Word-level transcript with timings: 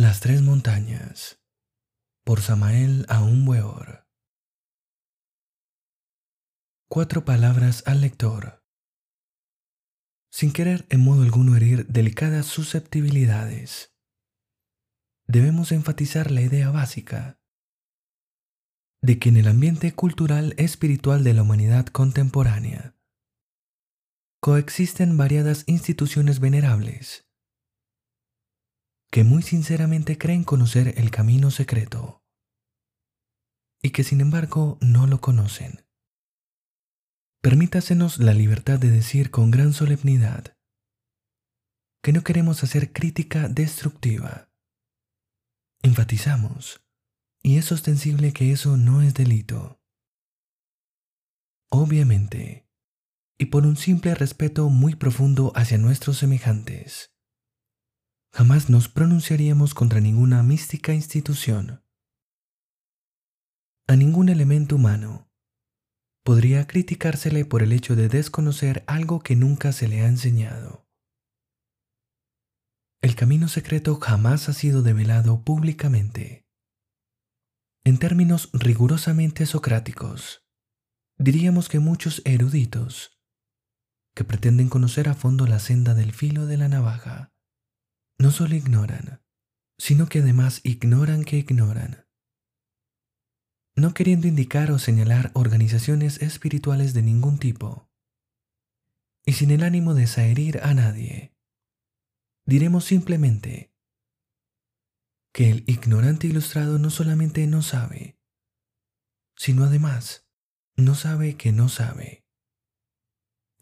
Las 0.00 0.20
tres 0.20 0.40
montañas 0.40 1.42
por 2.24 2.40
Samael 2.40 3.04
Aún 3.10 3.46
Weor. 3.46 4.08
Cuatro 6.88 7.26
palabras 7.26 7.82
al 7.84 8.00
lector. 8.00 8.64
Sin 10.32 10.54
querer 10.54 10.86
en 10.88 11.04
modo 11.04 11.22
alguno 11.22 11.54
herir 11.54 11.86
delicadas 11.86 12.46
susceptibilidades, 12.46 13.94
debemos 15.26 15.70
enfatizar 15.70 16.30
la 16.30 16.40
idea 16.40 16.70
básica 16.70 17.38
de 19.02 19.18
que 19.18 19.28
en 19.28 19.36
el 19.36 19.48
ambiente 19.48 19.92
cultural 19.92 20.54
espiritual 20.56 21.24
de 21.24 21.34
la 21.34 21.42
humanidad 21.42 21.84
contemporánea 21.84 22.96
coexisten 24.40 25.18
variadas 25.18 25.64
instituciones 25.66 26.40
venerables 26.40 27.29
que 29.10 29.24
muy 29.24 29.42
sinceramente 29.42 30.18
creen 30.18 30.44
conocer 30.44 30.94
el 30.96 31.10
camino 31.10 31.50
secreto 31.50 32.22
y 33.82 33.90
que 33.90 34.04
sin 34.04 34.20
embargo 34.20 34.78
no 34.80 35.06
lo 35.06 35.20
conocen. 35.20 35.84
Permítasenos 37.40 38.18
la 38.18 38.34
libertad 38.34 38.78
de 38.78 38.90
decir 38.90 39.30
con 39.30 39.50
gran 39.50 39.72
solemnidad 39.72 40.56
que 42.02 42.12
no 42.12 42.22
queremos 42.22 42.62
hacer 42.62 42.92
crítica 42.92 43.48
destructiva. 43.48 44.50
Enfatizamos, 45.82 46.82
y 47.42 47.56
es 47.56 47.72
ostensible 47.72 48.32
que 48.32 48.52
eso 48.52 48.76
no 48.76 49.02
es 49.02 49.14
delito. 49.14 49.80
Obviamente, 51.70 52.68
y 53.38 53.46
por 53.46 53.66
un 53.66 53.76
simple 53.76 54.14
respeto 54.14 54.68
muy 54.68 54.94
profundo 54.94 55.52
hacia 55.54 55.78
nuestros 55.78 56.18
semejantes, 56.18 57.14
jamás 58.32 58.70
nos 58.70 58.88
pronunciaríamos 58.88 59.74
contra 59.74 60.00
ninguna 60.00 60.42
mística 60.42 60.92
institución. 60.94 61.82
A 63.86 63.96
ningún 63.96 64.28
elemento 64.28 64.76
humano 64.76 65.30
podría 66.24 66.66
criticársele 66.66 67.44
por 67.44 67.62
el 67.62 67.72
hecho 67.72 67.96
de 67.96 68.08
desconocer 68.08 68.84
algo 68.86 69.20
que 69.20 69.34
nunca 69.36 69.72
se 69.72 69.88
le 69.88 70.02
ha 70.02 70.06
enseñado. 70.06 70.86
El 73.02 73.16
camino 73.16 73.48
secreto 73.48 73.96
jamás 73.96 74.48
ha 74.48 74.52
sido 74.52 74.82
develado 74.82 75.42
públicamente. 75.42 76.46
En 77.82 77.98
términos 77.98 78.50
rigurosamente 78.52 79.46
socráticos, 79.46 80.44
diríamos 81.18 81.68
que 81.68 81.80
muchos 81.80 82.22
eruditos, 82.24 83.18
que 84.14 84.22
pretenden 84.22 84.68
conocer 84.68 85.08
a 85.08 85.14
fondo 85.14 85.46
la 85.46 85.58
senda 85.58 85.94
del 85.94 86.12
filo 86.12 86.46
de 86.46 86.58
la 86.58 86.68
navaja, 86.68 87.19
no 88.20 88.30
solo 88.30 88.54
ignoran, 88.54 89.22
sino 89.78 90.06
que 90.06 90.18
además 90.18 90.60
ignoran 90.62 91.24
que 91.24 91.38
ignoran. 91.38 92.06
No 93.74 93.94
queriendo 93.94 94.28
indicar 94.28 94.70
o 94.72 94.78
señalar 94.78 95.30
organizaciones 95.32 96.20
espirituales 96.20 96.92
de 96.92 97.00
ningún 97.00 97.38
tipo, 97.38 97.90
y 99.24 99.32
sin 99.32 99.50
el 99.50 99.62
ánimo 99.62 99.94
de 99.94 100.06
saherir 100.06 100.60
a 100.62 100.74
nadie, 100.74 101.34
diremos 102.44 102.84
simplemente 102.84 103.72
que 105.32 105.50
el 105.50 105.64
ignorante 105.66 106.26
ilustrado 106.26 106.78
no 106.78 106.90
solamente 106.90 107.46
no 107.46 107.62
sabe, 107.62 108.20
sino 109.34 109.64
además 109.64 110.28
no 110.76 110.94
sabe 110.94 111.38
que 111.38 111.52
no 111.52 111.70
sabe. 111.70 112.26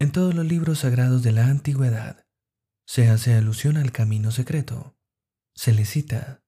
En 0.00 0.10
todos 0.10 0.34
los 0.34 0.46
libros 0.46 0.80
sagrados 0.80 1.22
de 1.22 1.30
la 1.30 1.46
antigüedad, 1.46 2.27
se 2.88 3.10
hace 3.10 3.34
alusión 3.34 3.76
al 3.76 3.92
camino 3.92 4.30
secreto, 4.30 4.96
se 5.54 5.74
le 5.74 5.84
cita, 5.84 6.42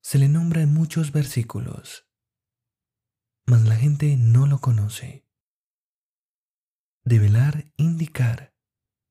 se 0.00 0.16
le 0.16 0.28
nombra 0.28 0.62
en 0.62 0.72
muchos 0.72 1.10
versículos, 1.10 2.08
mas 3.46 3.64
la 3.64 3.74
gente 3.74 4.16
no 4.16 4.46
lo 4.46 4.60
conoce. 4.60 5.26
Develar, 7.04 7.72
indicar, 7.76 8.54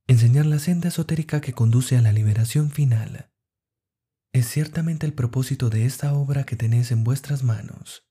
enseñar 0.08 0.46
la 0.46 0.60
senda 0.60 0.88
esotérica 0.88 1.42
que 1.42 1.52
conduce 1.52 1.98
a 1.98 2.02
la 2.02 2.14
liberación 2.14 2.72
final, 2.72 3.34
es 4.32 4.48
ciertamente 4.48 5.06
el 5.06 5.14
propósito 5.14 5.70
de 5.70 5.86
esta 5.86 6.14
obra 6.14 6.46
que 6.46 6.56
tenéis 6.56 6.90
en 6.92 7.04
vuestras 7.04 7.44
manos. 7.44 8.08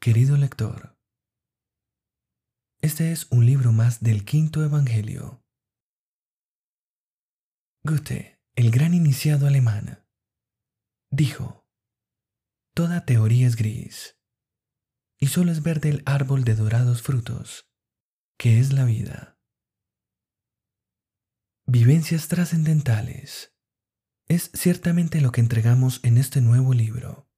Querido 0.00 0.36
lector, 0.36 0.96
este 2.80 3.10
es 3.10 3.26
un 3.32 3.44
libro 3.44 3.72
más 3.72 4.00
del 4.00 4.24
quinto 4.24 4.62
Evangelio 4.62 5.39
Goethe, 7.82 8.38
el 8.56 8.70
gran 8.70 8.92
iniciado 8.92 9.46
alemán, 9.46 10.06
dijo, 11.10 11.66
Toda 12.74 13.06
teoría 13.06 13.46
es 13.46 13.56
gris, 13.56 14.18
y 15.18 15.28
solo 15.28 15.50
es 15.50 15.62
verde 15.62 15.88
el 15.88 16.02
árbol 16.04 16.44
de 16.44 16.56
dorados 16.56 17.00
frutos, 17.00 17.70
que 18.38 18.58
es 18.58 18.74
la 18.74 18.84
vida. 18.84 19.40
Vivencias 21.66 22.28
trascendentales 22.28 23.56
es 24.28 24.50
ciertamente 24.52 25.22
lo 25.22 25.32
que 25.32 25.40
entregamos 25.40 26.00
en 26.04 26.18
este 26.18 26.42
nuevo 26.42 26.74
libro. 26.74 27.30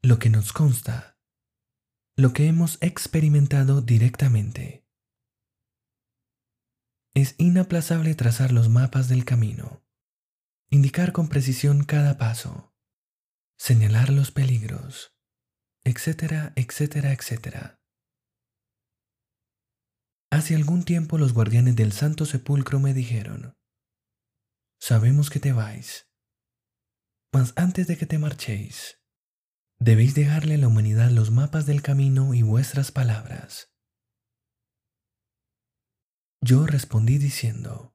Lo 0.00 0.18
que 0.18 0.30
nos 0.30 0.54
consta, 0.54 1.18
lo 2.16 2.32
que 2.32 2.46
hemos 2.46 2.78
experimentado 2.80 3.82
directamente. 3.82 4.87
Es 7.18 7.34
inaplazable 7.36 8.14
trazar 8.14 8.52
los 8.52 8.68
mapas 8.68 9.08
del 9.08 9.24
camino, 9.24 9.84
indicar 10.70 11.10
con 11.10 11.28
precisión 11.28 11.82
cada 11.82 12.16
paso, 12.16 12.72
señalar 13.58 14.10
los 14.10 14.30
peligros, 14.30 15.16
etcétera, 15.82 16.52
etcétera, 16.54 17.12
etcétera. 17.12 17.80
Hace 20.30 20.54
algún 20.54 20.84
tiempo 20.84 21.18
los 21.18 21.34
guardianes 21.34 21.74
del 21.74 21.90
Santo 21.90 22.24
Sepulcro 22.24 22.78
me 22.78 22.94
dijeron, 22.94 23.56
sabemos 24.80 25.28
que 25.28 25.40
te 25.40 25.52
vais, 25.52 26.06
mas 27.32 27.52
antes 27.56 27.88
de 27.88 27.98
que 27.98 28.06
te 28.06 28.18
marchéis, 28.18 29.00
debéis 29.80 30.14
dejarle 30.14 30.54
a 30.54 30.58
la 30.58 30.68
humanidad 30.68 31.10
los 31.10 31.32
mapas 31.32 31.66
del 31.66 31.82
camino 31.82 32.32
y 32.32 32.42
vuestras 32.42 32.92
palabras. 32.92 33.72
Yo 36.40 36.66
respondí 36.66 37.18
diciendo, 37.18 37.94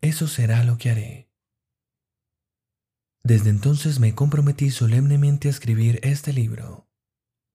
Eso 0.00 0.28
será 0.28 0.62
lo 0.62 0.78
que 0.78 0.90
haré. 0.90 1.30
Desde 3.24 3.50
entonces 3.50 3.98
me 3.98 4.14
comprometí 4.14 4.70
solemnemente 4.70 5.48
a 5.48 5.50
escribir 5.50 5.98
este 6.04 6.32
libro, 6.32 6.85